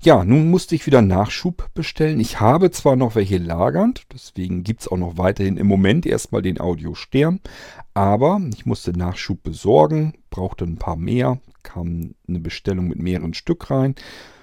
Ja, 0.00 0.24
nun 0.24 0.50
musste 0.50 0.74
ich 0.74 0.86
wieder 0.86 1.02
Nachschub 1.02 1.70
bestellen. 1.74 2.20
Ich 2.20 2.38
habe 2.40 2.70
zwar 2.70 2.96
noch 2.96 3.14
welche 3.14 3.38
lagernd, 3.38 4.04
deswegen 4.12 4.62
gibt 4.62 4.82
es 4.82 4.88
auch 4.88 4.98
noch 4.98 5.18
weiterhin 5.18 5.56
im 5.56 5.66
Moment 5.66 6.06
erstmal 6.06 6.42
den 6.42 6.60
Audio 6.60 6.94
Stern, 6.94 7.40
aber 7.94 8.40
ich 8.54 8.66
musste 8.66 8.92
Nachschub 8.92 9.42
besorgen, 9.42 10.14
brauchte 10.30 10.64
ein 10.64 10.76
paar 10.76 10.96
mehr, 10.96 11.40
kam 11.62 12.14
eine 12.28 12.40
Bestellung 12.40 12.88
mit 12.88 12.98
mehreren 12.98 13.34
Stück 13.34 13.70
rein 13.70 13.94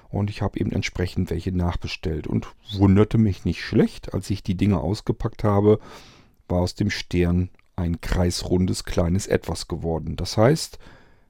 und 0.10 0.30
ich 0.30 0.42
habe 0.42 0.60
eben 0.60 0.72
entsprechend 0.72 1.30
welche 1.30 1.52
nachbestellt 1.52 2.28
und 2.28 2.48
wunderte 2.78 3.18
mich 3.18 3.46
nicht 3.46 3.62
schlecht, 3.62 4.14
als 4.14 4.30
ich 4.30 4.44
die 4.44 4.56
Dinge 4.56 4.80
ausgepackt 4.80 5.44
habe, 5.44 5.80
war 6.48 6.62
aus 6.62 6.76
dem 6.76 6.90
Stern 6.90 7.50
ein 7.76 8.02
kreisrundes 8.02 8.84
kleines 8.84 9.28
Etwas 9.28 9.68
geworden. 9.68 10.16
Das 10.16 10.38
heißt, 10.38 10.78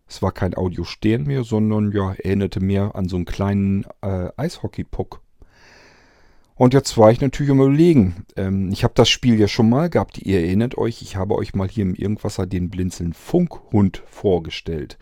es 0.08 0.22
war 0.22 0.32
kein 0.32 0.54
Audiostern 0.54 1.24
mehr, 1.24 1.44
sondern 1.44 1.92
ja, 1.92 2.14
erinnerte 2.14 2.60
mehr 2.60 2.96
an 2.96 3.08
so 3.08 3.16
einen 3.16 3.26
kleinen 3.26 3.86
äh, 4.02 4.30
Eishockey-Puck. 4.38 5.22
Und 6.56 6.76
jetzt 6.76 6.98
war 6.98 7.12
ich 7.12 7.20
natürlich 7.20 7.52
am 7.52 7.60
überlegen. 7.60 8.26
Ähm, 8.36 8.70
ich 8.72 8.84
habe 8.84 8.94
das 8.96 9.10
Spiel 9.10 9.40
ja 9.40 9.48
schon 9.48 9.70
mal 9.70 9.90
gehabt. 9.90 10.20
Ihr 10.20 10.40
erinnert 10.40 10.78
euch, 10.78 11.02
ich 11.02 11.16
habe 11.16 11.36
euch 11.36 11.56
mal 11.56 11.68
hier 11.68 11.84
im 11.84 11.96
Irgendwasser 11.96 12.46
den 12.46 12.70
Blinzeln 12.70 13.14
Funkhund 13.14 14.04
vorgestellt. 14.06 14.98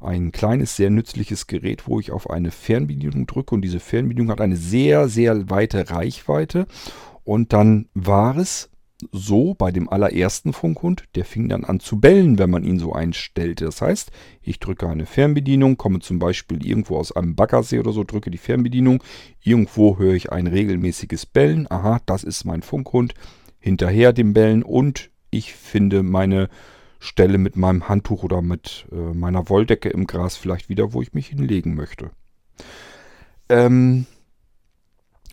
Ein 0.00 0.32
kleines, 0.32 0.74
sehr 0.74 0.90
nützliches 0.90 1.46
Gerät, 1.46 1.86
wo 1.86 2.00
ich 2.00 2.10
auf 2.10 2.28
eine 2.28 2.50
Fernbedienung 2.50 3.26
drücke. 3.26 3.54
Und 3.54 3.62
diese 3.62 3.78
Fernbedienung 3.78 4.30
hat 4.32 4.40
eine 4.40 4.56
sehr, 4.56 5.08
sehr 5.08 5.48
weite 5.48 5.90
Reichweite. 5.90 6.66
Und 7.22 7.52
dann 7.52 7.88
war 7.94 8.36
es 8.36 8.70
so 9.12 9.54
bei 9.54 9.72
dem 9.72 9.88
allerersten 9.88 10.52
Funkhund, 10.52 11.04
der 11.14 11.24
fing 11.24 11.48
dann 11.48 11.64
an 11.64 11.80
zu 11.80 12.00
bellen, 12.00 12.38
wenn 12.38 12.50
man 12.50 12.64
ihn 12.64 12.78
so 12.78 12.92
einstellte. 12.92 13.64
Das 13.64 13.82
heißt, 13.82 14.10
ich 14.42 14.60
drücke 14.60 14.88
eine 14.88 15.06
Fernbedienung, 15.06 15.76
komme 15.76 16.00
zum 16.00 16.18
Beispiel 16.18 16.64
irgendwo 16.64 16.96
aus 16.96 17.12
einem 17.12 17.34
Baggersee 17.34 17.78
oder 17.78 17.92
so, 17.92 18.04
drücke 18.04 18.30
die 18.30 18.38
Fernbedienung, 18.38 19.02
irgendwo 19.42 19.98
höre 19.98 20.14
ich 20.14 20.32
ein 20.32 20.46
regelmäßiges 20.46 21.26
Bellen. 21.26 21.70
Aha, 21.70 22.00
das 22.06 22.24
ist 22.24 22.44
mein 22.44 22.62
Funkhund. 22.62 23.14
Hinterher 23.58 24.12
dem 24.12 24.32
Bellen 24.32 24.62
und 24.62 25.10
ich 25.30 25.54
finde 25.54 26.02
meine 26.02 26.48
Stelle 26.98 27.38
mit 27.38 27.56
meinem 27.56 27.88
Handtuch 27.88 28.22
oder 28.22 28.42
mit 28.42 28.86
äh, 28.92 29.14
meiner 29.14 29.48
Wolldecke 29.48 29.88
im 29.88 30.06
Gras 30.06 30.36
vielleicht 30.36 30.68
wieder, 30.68 30.92
wo 30.92 31.02
ich 31.02 31.14
mich 31.14 31.28
hinlegen 31.28 31.74
möchte. 31.74 32.10
Ähm, 33.48 34.06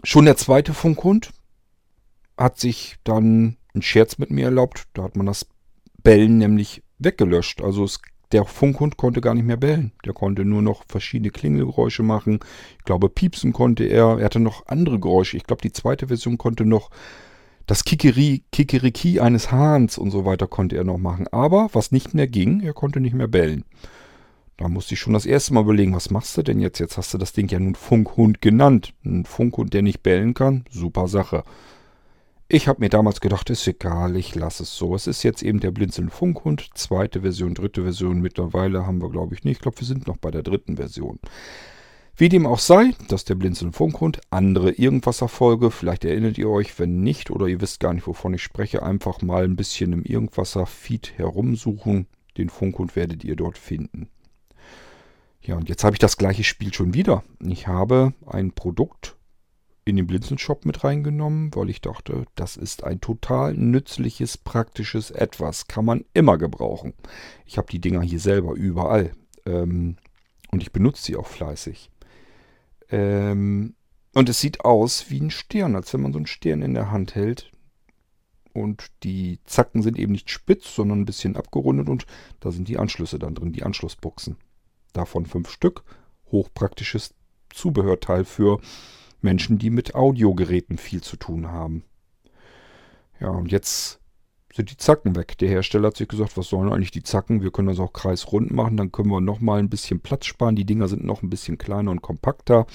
schon 0.03 0.25
der 0.25 0.37
zweite 0.37 0.73
Funkhund 0.73 1.31
hat 2.37 2.59
sich 2.59 2.97
dann 3.03 3.57
einen 3.73 3.81
Scherz 3.81 4.17
mit 4.17 4.31
mir 4.31 4.45
erlaubt. 4.45 4.87
Da 4.93 5.03
hat 5.03 5.15
man 5.15 5.25
das 5.25 5.47
Bellen 6.03 6.37
nämlich 6.37 6.83
weggelöscht. 6.99 7.61
Also 7.61 7.83
es, 7.83 7.99
der 8.31 8.45
Funkhund 8.45 8.97
konnte 8.97 9.21
gar 9.21 9.33
nicht 9.33 9.45
mehr 9.45 9.57
bellen. 9.57 9.93
Der 10.05 10.13
konnte 10.13 10.45
nur 10.45 10.61
noch 10.61 10.83
verschiedene 10.87 11.31
Klingelgeräusche 11.31 12.03
machen. 12.03 12.39
Ich 12.77 12.85
glaube, 12.85 13.09
piepsen 13.09 13.53
konnte 13.53 13.85
er. 13.85 14.17
Er 14.19 14.25
hatte 14.25 14.39
noch 14.39 14.67
andere 14.67 14.99
Geräusche. 14.99 15.37
Ich 15.37 15.43
glaube, 15.43 15.61
die 15.61 15.71
zweite 15.71 16.07
Version 16.07 16.37
konnte 16.37 16.65
noch 16.65 16.89
das 17.65 17.85
Kikiri, 17.85 18.43
Kikiriki 18.51 19.19
eines 19.19 19.51
Hahns 19.51 19.97
und 19.97 20.11
so 20.11 20.25
weiter 20.25 20.47
konnte 20.47 20.75
er 20.75 20.83
noch 20.83 20.97
machen. 20.97 21.27
Aber 21.29 21.69
was 21.73 21.91
nicht 21.91 22.13
mehr 22.13 22.27
ging, 22.27 22.61
er 22.61 22.73
konnte 22.73 22.99
nicht 22.99 23.15
mehr 23.15 23.27
bellen. 23.27 23.63
Da 24.57 24.67
musste 24.67 24.93
ich 24.93 24.99
schon 24.99 25.13
das 25.13 25.25
erste 25.25 25.53
Mal 25.53 25.61
überlegen, 25.61 25.95
was 25.95 26.11
machst 26.11 26.37
du 26.37 26.43
denn 26.43 26.59
jetzt? 26.59 26.79
Jetzt 26.79 26.97
hast 26.97 27.13
du 27.13 27.17
das 27.17 27.33
Ding 27.33 27.47
ja 27.49 27.59
nun 27.59 27.75
Funkhund 27.75 28.41
genannt. 28.41 28.93
Ein 29.03 29.25
Funkhund, 29.25 29.73
der 29.73 29.81
nicht 29.81 30.03
bellen 30.03 30.33
kann, 30.33 30.65
super 30.69 31.07
Sache. 31.07 31.43
Ich 32.49 32.67
habe 32.67 32.81
mir 32.81 32.89
damals 32.89 33.21
gedacht, 33.21 33.49
ist 33.49 33.67
egal, 33.67 34.15
ich 34.15 34.35
lasse 34.35 34.63
es 34.63 34.75
so. 34.75 34.93
Es 34.93 35.07
ist 35.07 35.23
jetzt 35.23 35.41
eben 35.41 35.59
der 35.59 35.71
Blinzeln 35.71 36.09
Funkhund, 36.09 36.69
zweite 36.75 37.21
Version, 37.21 37.55
dritte 37.55 37.83
Version. 37.83 38.19
Mittlerweile 38.19 38.85
haben 38.85 39.01
wir, 39.01 39.09
glaube 39.09 39.33
ich, 39.33 39.43
nicht. 39.43 39.57
Ich 39.57 39.61
glaube, 39.61 39.79
wir 39.79 39.87
sind 39.87 40.07
noch 40.07 40.17
bei 40.17 40.29
der 40.29 40.43
dritten 40.43 40.75
Version. 40.77 41.19
Wie 42.15 42.29
dem 42.29 42.45
auch 42.45 42.59
sei, 42.59 42.91
dass 43.07 43.25
der 43.25 43.35
Blinzeln 43.35 43.73
Funkhund 43.73 44.21
andere 44.29 44.71
Irgendwasserfolge, 44.71 45.71
vielleicht 45.71 46.05
erinnert 46.05 46.37
ihr 46.37 46.47
euch, 46.47 46.77
wenn 46.77 47.01
nicht 47.01 47.31
oder 47.31 47.47
ihr 47.47 47.59
wisst 47.59 47.79
gar 47.79 47.93
nicht, 47.93 48.05
wovon 48.05 48.35
ich 48.35 48.43
spreche, 48.43 48.83
einfach 48.83 49.23
mal 49.23 49.43
ein 49.45 49.55
bisschen 49.55 49.93
im 49.93 50.03
Irgendwasser-Feed 50.03 51.17
herumsuchen. 51.17 52.05
Den 52.37 52.49
Funkhund 52.49 52.95
werdet 52.95 53.23
ihr 53.23 53.35
dort 53.35 53.57
finden. 53.57 54.09
Ja, 55.41 55.55
und 55.55 55.69
jetzt 55.69 55.83
habe 55.83 55.95
ich 55.95 55.99
das 55.99 56.17
gleiche 56.17 56.43
Spiel 56.43 56.73
schon 56.73 56.93
wieder. 56.93 57.23
Ich 57.39 57.67
habe 57.67 58.13
ein 58.27 58.51
Produkt 58.51 59.15
in 59.85 59.97
den 59.97 60.07
Blinzeln-Shop 60.07 60.65
mit 60.65 60.83
reingenommen, 60.83 61.53
weil 61.55 61.69
ich 61.69 61.81
dachte, 61.81 62.25
das 62.35 62.55
ist 62.55 62.83
ein 62.83 63.01
total 63.01 63.53
nützliches, 63.53 64.37
praktisches 64.37 65.11
Etwas. 65.11 65.67
Kann 65.67 65.85
man 65.85 66.05
immer 66.13 66.37
gebrauchen. 66.37 66.93
Ich 67.45 67.57
habe 67.57 67.69
die 67.69 67.79
Dinger 67.79 68.01
hier 68.01 68.19
selber 68.19 68.53
überall. 68.53 69.11
Ähm, 69.45 69.97
und 70.51 70.61
ich 70.61 70.71
benutze 70.71 71.03
sie 71.03 71.15
auch 71.15 71.27
fleißig. 71.27 71.89
Ähm, 72.89 73.75
und 74.13 74.29
es 74.29 74.39
sieht 74.39 74.63
aus 74.63 75.09
wie 75.09 75.19
ein 75.19 75.31
Stern, 75.31 75.75
als 75.75 75.93
wenn 75.93 76.01
man 76.01 76.13
so 76.13 76.19
einen 76.19 76.27
Stern 76.27 76.61
in 76.61 76.73
der 76.73 76.91
Hand 76.91 77.15
hält. 77.15 77.51
Und 78.53 78.91
die 79.03 79.39
Zacken 79.45 79.81
sind 79.81 79.97
eben 79.97 80.11
nicht 80.11 80.29
spitz, 80.29 80.75
sondern 80.75 81.01
ein 81.01 81.05
bisschen 81.05 81.35
abgerundet 81.35 81.89
und 81.89 82.05
da 82.39 82.51
sind 82.51 82.67
die 82.67 82.77
Anschlüsse 82.77 83.17
dann 83.17 83.33
drin, 83.33 83.51
die 83.51 83.63
Anschlussbuchsen. 83.63 84.37
Davon 84.93 85.25
fünf 85.25 85.49
Stück. 85.49 85.83
Hochpraktisches 86.31 87.15
Zubehörteil 87.49 88.25
für 88.25 88.59
Menschen, 89.23 89.57
die 89.57 89.69
mit 89.69 89.95
Audiogeräten 89.95 90.77
viel 90.77 91.01
zu 91.01 91.17
tun 91.17 91.47
haben. 91.47 91.83
Ja, 93.19 93.29
und 93.29 93.51
jetzt 93.51 93.99
sind 94.53 94.69
die 94.69 94.77
Zacken 94.77 95.15
weg. 95.15 95.37
Der 95.39 95.49
Hersteller 95.49 95.87
hat 95.87 95.97
sich 95.97 96.07
gesagt, 96.07 96.37
was 96.37 96.47
sollen 96.47 96.71
eigentlich 96.71 96.91
die 96.91 97.03
Zacken? 97.03 97.41
Wir 97.41 97.51
können 97.51 97.69
das 97.69 97.79
auch 97.79 97.93
kreisrund 97.93 98.51
machen, 98.51 98.77
dann 98.77 98.91
können 98.91 99.09
wir 99.09 99.21
nochmal 99.21 99.59
ein 99.59 99.69
bisschen 99.69 99.99
Platz 99.99 100.25
sparen. 100.25 100.55
Die 100.55 100.65
Dinger 100.65 100.87
sind 100.87 101.03
noch 101.03 101.23
ein 101.23 101.29
bisschen 101.29 101.57
kleiner 101.57 101.89
und 101.89 102.01
kompakter. 102.01 102.67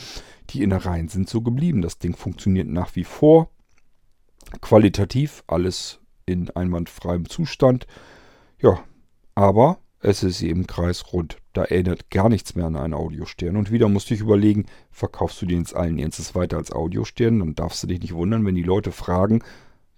Die 0.51 0.63
Innereien 0.63 1.09
sind 1.09 1.29
so 1.29 1.41
geblieben. 1.41 1.83
Das 1.83 1.99
Ding 1.99 2.17
funktioniert 2.17 2.67
nach 2.67 2.97
wie 2.97 3.05
vor. 3.05 3.51
Qualitativ 4.61 5.45
alles 5.47 6.01
in 6.27 6.51
einwandfreiem 6.51 7.29
Zustand. 7.29 7.87
Ja, 8.61 8.81
aber 9.35 9.79
es 10.01 10.23
ist 10.23 10.43
eben 10.43 10.67
kreisrund. 10.67 11.37
Da 11.59 11.65
erinnert 11.65 12.11
gar 12.11 12.29
nichts 12.29 12.55
mehr 12.55 12.67
an 12.67 12.77
einen 12.77 12.95
Audiostern. 12.95 13.57
Und 13.57 13.73
wieder 13.73 13.89
musste 13.89 14.15
ich 14.15 14.21
überlegen, 14.21 14.67
verkaufst 14.93 15.43
du 15.43 15.47
den 15.47 15.59
jetzt 15.59 15.75
allen 15.75 15.99
Ernstes 15.99 16.37
weiter 16.37 16.57
als 16.57 16.71
Audiostern? 16.71 17.41
Dann 17.41 17.57
darfst 17.57 17.83
du 17.83 17.89
dich 17.89 17.99
nicht 17.99 18.15
wundern, 18.15 18.47
wenn 18.47 18.55
die 18.55 18.63
Leute 18.63 18.93
fragen, 18.93 19.43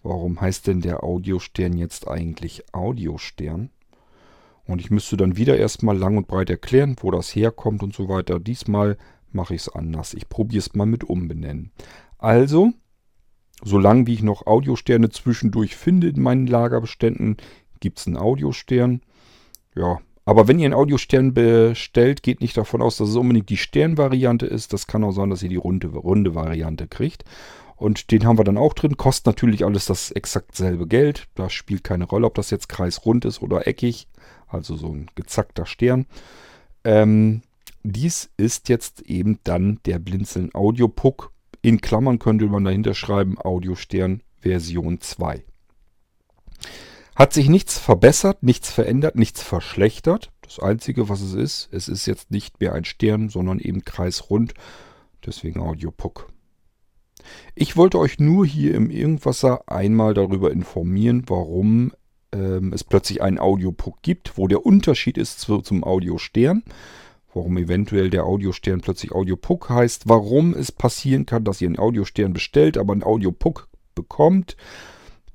warum 0.03 0.41
heißt 0.41 0.69
denn 0.69 0.81
der 0.81 1.05
Audiostern 1.05 1.77
jetzt 1.77 2.09
eigentlich 2.09 2.65
Audiostern? 2.73 3.69
Und 4.65 4.81
ich 4.81 4.91
müsste 4.91 5.19
dann 5.19 5.37
wieder 5.37 5.59
erstmal 5.59 5.99
lang 5.99 6.17
und 6.17 6.29
breit 6.29 6.49
erklären, 6.49 6.97
wo 6.99 7.11
das 7.11 7.37
herkommt 7.37 7.83
und 7.83 7.95
so 7.95 8.09
weiter. 8.09 8.41
Diesmal 8.41 8.97
mache 9.31 9.55
ich 9.55 9.61
es 9.61 9.69
anders. 9.69 10.15
Ich 10.15 10.31
probiere 10.31 10.61
es 10.61 10.75
mal 10.75 10.87
mit 10.87 11.05
umbenennen. 11.05 11.73
Also, 12.17 12.73
solange 13.63 14.07
wie 14.07 14.15
ich 14.15 14.23
noch 14.23 14.47
Audiosterne 14.47 15.11
zwischendurch 15.11 15.77
finde 15.77 16.09
in 16.09 16.23
meinen 16.23 16.47
Lagerbeständen, 16.47 17.37
gibt 17.81 17.99
es 17.99 18.07
einen 18.07 18.17
Audiostern. 18.17 19.03
Ja, 19.75 20.01
aber 20.25 20.49
wenn 20.49 20.59
ihr 20.59 20.67
einen 20.67 20.75
Audiostern 20.75 21.35
bestellt, 21.35 22.23
geht 22.23 22.41
nicht 22.41 22.57
davon 22.57 22.83
aus, 22.83 22.97
dass 22.99 23.09
es 23.09 23.17
unbedingt 23.17 23.49
die 23.49 23.57
Sternvariante 23.57 24.47
ist. 24.47 24.73
Das 24.73 24.87
kann 24.87 25.05
auch 25.05 25.13
sein, 25.13 25.31
dass 25.31 25.43
ihr 25.43 25.49
die 25.49 25.57
runde, 25.57 25.89
runde 25.89 26.35
Variante 26.35 26.87
kriegt. 26.87 27.25
Und 27.77 28.11
den 28.11 28.27
haben 28.27 28.39
wir 28.39 28.45
dann 28.45 28.59
auch 28.59 28.75
drin. 28.75 28.99
Kostet 28.99 29.27
natürlich 29.27 29.65
alles 29.65 29.87
das 29.87 30.11
exakt 30.11 30.55
selbe 30.55 30.87
Geld. 30.87 31.29
Da 31.35 31.49
spielt 31.49 31.83
keine 31.83 32.05
Rolle, 32.05 32.27
ob 32.27 32.35
das 32.35 32.51
jetzt 32.51 32.69
kreisrund 32.69 33.25
ist 33.25 33.41
oder 33.41 33.67
eckig. 33.67 34.07
Also 34.47 34.77
so 34.77 34.89
ein 34.89 35.11
gezackter 35.15 35.65
Stern. 35.65 36.07
Ähm, 36.85 37.41
dies 37.83 38.31
ist 38.37 38.69
jetzt 38.69 39.01
eben 39.03 39.39
dann 39.45 39.81
der 39.87 39.99
Blinzeln 39.99 40.51
Audio 40.53 40.89
Puck. 40.89 41.33
In 41.63 41.81
Klammern 41.81 42.19
könnte 42.19 42.47
man 42.47 42.65
dahinter 42.65 42.93
schreiben 42.93 43.39
Audiostern 43.39 44.23
Version 44.41 45.01
2. 45.01 45.43
Hat 47.17 47.33
sich 47.33 47.49
nichts 47.49 47.79
verbessert, 47.79 48.43
nichts 48.43 48.71
verändert, 48.71 49.17
nichts 49.17 49.43
verschlechtert. 49.43 50.31
Das 50.43 50.59
Einzige, 50.59 51.09
was 51.09 51.21
es 51.21 51.35
ist, 51.35 51.69
es 51.73 51.89
ist 51.89 52.07
jetzt 52.07 52.31
nicht 52.31 52.61
mehr 52.61 52.73
ein 52.73 52.85
Stern, 52.85 53.29
sondern 53.29 53.59
eben 53.59 53.85
kreisrund. 53.85 54.55
Deswegen 55.25 55.61
Audiopuck. 55.61 56.29
Ich 57.55 57.77
wollte 57.77 57.99
euch 57.99 58.19
nur 58.19 58.47
hier 58.47 58.75
im 58.75 58.91
Irgendwasser 58.91 59.69
einmal 59.69 60.15
darüber 60.15 60.51
informieren, 60.51 61.25
warum 61.27 61.93
ähm, 62.33 62.73
es 62.73 62.85
plötzlich 62.85 63.23
einen 63.23 63.39
Audiopuck 63.39 64.03
gibt, 64.03 64.39
wo 64.39 64.49
der 64.49 64.65
Unterschied 64.65 65.19
ist 65.19 65.41
zu, 65.41 65.61
zum 65.61 65.85
Audiostern. 65.85 66.63
Warum 67.33 67.57
eventuell 67.59 68.11
der 68.11 68.25
Audiostern 68.25 68.81
plötzlich 68.81 69.13
Audiopuck 69.13 69.69
heißt. 69.69 70.09
Warum 70.09 70.53
es 70.55 70.73
passieren 70.73 71.27
kann, 71.27 71.45
dass 71.45 71.61
ihr 71.61 71.69
einen 71.69 71.79
Audiostern 71.79 72.33
bestellt, 72.33 72.77
aber 72.77 72.93
einen 72.93 73.05
Audiopuck 73.05 73.69
bekommt. 73.95 74.57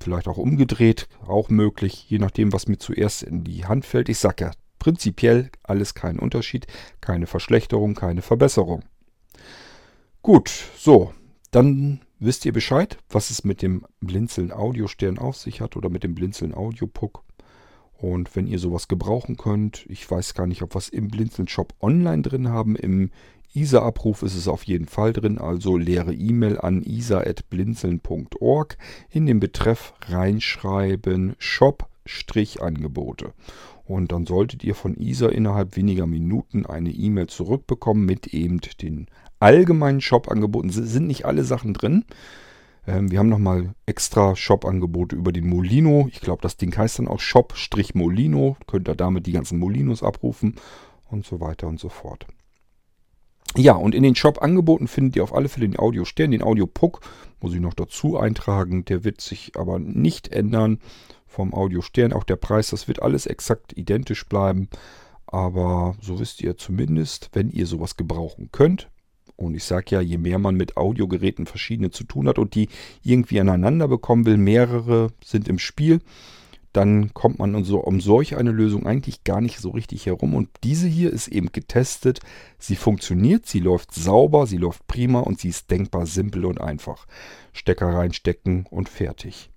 Vielleicht 0.00 0.28
auch 0.28 0.38
umgedreht, 0.38 1.08
auch 1.26 1.48
möglich, 1.48 2.08
je 2.08 2.18
nachdem, 2.18 2.52
was 2.52 2.68
mir 2.68 2.78
zuerst 2.78 3.22
in 3.22 3.44
die 3.44 3.64
Hand 3.64 3.84
fällt. 3.84 4.08
Ich 4.08 4.18
sage 4.18 4.44
ja, 4.44 4.50
prinzipiell 4.78 5.50
alles 5.62 5.94
kein 5.94 6.18
Unterschied, 6.18 6.66
keine 7.00 7.26
Verschlechterung, 7.26 7.94
keine 7.94 8.22
Verbesserung. 8.22 8.84
Gut, 10.22 10.50
so, 10.76 11.12
dann 11.50 12.00
wisst 12.18 12.44
ihr 12.44 12.52
Bescheid, 12.52 12.98
was 13.08 13.30
es 13.30 13.44
mit 13.44 13.62
dem 13.62 13.86
Blinzeln 14.00 14.52
Audiostern 14.52 15.18
auf 15.18 15.36
sich 15.36 15.60
hat 15.60 15.76
oder 15.76 15.88
mit 15.88 16.02
dem 16.02 16.14
Blinzeln 16.14 16.54
Audiopuck. 16.54 17.24
Und 17.98 18.36
wenn 18.36 18.46
ihr 18.46 18.58
sowas 18.58 18.88
gebrauchen 18.88 19.36
könnt, 19.36 19.86
ich 19.88 20.08
weiß 20.10 20.34
gar 20.34 20.46
nicht, 20.46 20.62
ob 20.62 20.74
wir 20.74 20.78
es 20.78 20.88
im 20.88 21.08
Blinzeln 21.08 21.48
Shop 21.48 21.74
online 21.80 22.22
drin 22.22 22.48
haben, 22.48 22.76
im 22.76 23.10
ISA-Abruf 23.56 24.22
ist 24.22 24.34
es 24.34 24.46
auf 24.48 24.64
jeden 24.64 24.86
Fall 24.86 25.14
drin, 25.14 25.38
also 25.38 25.78
leere 25.78 26.12
E-Mail 26.12 26.58
an 26.60 26.82
isa.blinzeln.org. 26.82 28.76
In 29.10 29.24
den 29.24 29.40
Betreff 29.40 29.94
reinschreiben 30.06 31.34
Shop-Angebote. 31.38 33.32
Und 33.86 34.12
dann 34.12 34.26
solltet 34.26 34.62
ihr 34.62 34.74
von 34.74 34.96
ISA 34.96 35.28
innerhalb 35.28 35.76
weniger 35.76 36.06
Minuten 36.06 36.66
eine 36.66 36.90
E-Mail 36.90 37.28
zurückbekommen 37.28 38.04
mit 38.04 38.34
eben 38.34 38.60
den 38.82 39.06
allgemeinen 39.40 40.02
Shop-Angeboten. 40.02 40.68
Sind 40.70 41.06
nicht 41.06 41.24
alle 41.24 41.44
Sachen 41.44 41.72
drin. 41.72 42.04
Ähm, 42.86 43.10
wir 43.10 43.18
haben 43.18 43.30
nochmal 43.30 43.74
extra 43.86 44.36
Shop-Angebote 44.36 45.16
über 45.16 45.32
den 45.32 45.48
Molino. 45.48 46.08
Ich 46.10 46.20
glaube, 46.20 46.42
das 46.42 46.58
Ding 46.58 46.76
heißt 46.76 46.98
dann 46.98 47.08
auch 47.08 47.20
Shop-Molino. 47.20 48.58
Könnt 48.66 48.88
ihr 48.88 48.94
damit 48.94 49.26
die 49.26 49.32
ganzen 49.32 49.58
Molinos 49.58 50.02
abrufen 50.02 50.56
und 51.10 51.24
so 51.24 51.40
weiter 51.40 51.68
und 51.68 51.80
so 51.80 51.88
fort. 51.88 52.26
Ja, 53.54 53.72
und 53.72 53.94
in 53.94 54.02
den 54.02 54.16
Shop-Angeboten 54.16 54.88
findet 54.88 55.16
ihr 55.16 55.22
auf 55.22 55.34
alle 55.34 55.48
Fälle 55.48 55.68
den 55.68 55.78
Audio-Stern, 55.78 56.30
den 56.30 56.42
Audio-Puck, 56.42 57.00
muss 57.40 57.54
ich 57.54 57.60
noch 57.60 57.74
dazu 57.74 58.18
eintragen. 58.18 58.84
Der 58.84 59.04
wird 59.04 59.20
sich 59.20 59.52
aber 59.56 59.78
nicht 59.78 60.28
ändern 60.28 60.78
vom 61.26 61.54
Audio-Stern. 61.54 62.12
Auch 62.12 62.24
der 62.24 62.36
Preis, 62.36 62.70
das 62.70 62.88
wird 62.88 63.02
alles 63.02 63.26
exakt 63.26 63.76
identisch 63.76 64.26
bleiben. 64.26 64.68
Aber 65.26 65.96
so 66.00 66.18
wisst 66.18 66.42
ihr 66.42 66.56
zumindest, 66.56 67.30
wenn 67.32 67.50
ihr 67.50 67.66
sowas 67.66 67.96
gebrauchen 67.96 68.50
könnt 68.52 68.90
Und 69.36 69.54
ich 69.54 69.64
sage 69.64 69.86
ja, 69.90 70.00
je 70.00 70.18
mehr 70.18 70.38
man 70.38 70.56
mit 70.56 70.76
Audiogeräten 70.76 71.46
verschiedene 71.46 71.90
zu 71.90 72.04
tun 72.04 72.26
hat 72.28 72.38
und 72.38 72.54
die 72.54 72.68
irgendwie 73.02 73.40
aneinander 73.40 73.86
bekommen 73.86 74.24
will, 74.24 74.38
mehrere 74.38 75.12
sind 75.22 75.48
im 75.48 75.58
Spiel, 75.58 76.00
dann 76.76 77.14
kommt 77.14 77.38
man 77.38 77.64
so 77.64 77.78
um 77.78 78.02
solch 78.02 78.36
eine 78.36 78.50
Lösung 78.50 78.86
eigentlich 78.86 79.24
gar 79.24 79.40
nicht 79.40 79.58
so 79.60 79.70
richtig 79.70 80.04
herum. 80.04 80.34
Und 80.34 80.50
diese 80.62 80.86
hier 80.86 81.10
ist 81.10 81.28
eben 81.28 81.50
getestet. 81.50 82.20
Sie 82.58 82.76
funktioniert, 82.76 83.46
sie 83.46 83.60
läuft 83.60 83.94
sauber, 83.94 84.46
sie 84.46 84.58
läuft 84.58 84.86
prima 84.86 85.20
und 85.20 85.40
sie 85.40 85.48
ist 85.48 85.70
denkbar 85.70 86.04
simpel 86.04 86.44
und 86.44 86.60
einfach. 86.60 87.06
Stecker 87.54 87.94
reinstecken 87.94 88.66
und 88.70 88.90
fertig. 88.90 89.50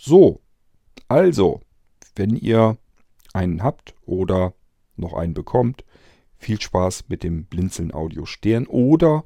So, 0.00 0.40
also, 1.06 1.60
wenn 2.16 2.34
ihr 2.34 2.76
einen 3.32 3.62
habt 3.62 3.94
oder 4.04 4.54
noch 4.96 5.14
einen 5.14 5.34
bekommt, 5.34 5.84
viel 6.38 6.60
Spaß 6.60 7.04
mit 7.08 7.22
dem 7.22 7.44
Blinzeln 7.44 7.94
Audio 7.94 8.26
Stern 8.26 8.66
oder 8.66 9.24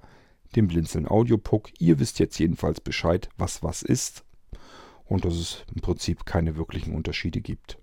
dem 0.54 0.68
Blinzeln 0.68 1.08
Audio 1.08 1.38
Puck. 1.38 1.70
Ihr 1.78 1.98
wisst 1.98 2.18
jetzt 2.18 2.38
jedenfalls 2.38 2.80
Bescheid, 2.80 3.30
was 3.38 3.62
was 3.62 3.82
ist 3.82 4.24
und 5.10 5.24
dass 5.24 5.34
es 5.34 5.64
im 5.74 5.82
Prinzip 5.82 6.24
keine 6.24 6.56
wirklichen 6.56 6.94
Unterschiede 6.94 7.40
gibt. 7.40 7.78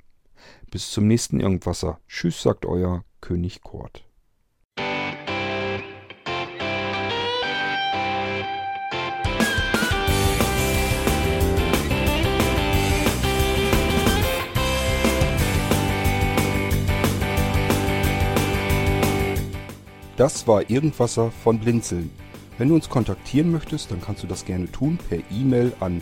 Bis 0.72 0.90
zum 0.92 1.08
nächsten 1.08 1.42
Irgendwasser. 1.42 2.00
Tschüss, 2.08 2.42
sagt 2.42 2.66
euer 2.66 3.04
König 3.20 3.62
Kurt. 3.62 4.06
Das 20.16 20.48
war 20.48 20.70
Irgendwasser 20.70 21.30
von 21.30 21.60
Blinzeln. 21.60 22.10
Wenn 22.58 22.70
du 22.70 22.76
uns 22.76 22.90
kontaktieren 22.90 23.52
möchtest, 23.52 23.92
dann 23.92 24.02
kannst 24.02 24.24
du 24.24 24.28
das 24.28 24.46
gerne 24.46 24.72
tun 24.72 24.98
per 25.10 25.20
E-Mail 25.30 25.74
an 25.80 26.02